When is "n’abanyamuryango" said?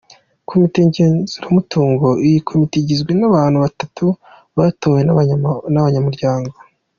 5.73-6.55